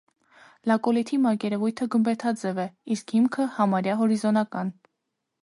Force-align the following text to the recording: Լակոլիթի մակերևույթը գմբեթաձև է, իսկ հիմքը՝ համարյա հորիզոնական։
Լակոլիթի 0.69 1.19
մակերևույթը 1.25 1.87
գմբեթաձև 1.97 2.63
է, 2.65 2.67
իսկ 2.97 3.15
հիմքը՝ 3.19 3.47
համարյա 3.59 4.01
հորիզոնական։ 4.03 4.75